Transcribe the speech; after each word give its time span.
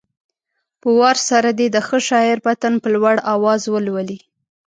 په 0.81 0.89
وار 0.99 1.17
سره 1.29 1.49
دې 1.59 1.67
د 1.71 1.77
ښه 1.87 1.99
شاعر 2.07 2.37
متن 2.45 2.73
په 2.83 2.87
لوړ 2.95 3.15
اواز 3.33 3.61
ولولي. 3.73 4.19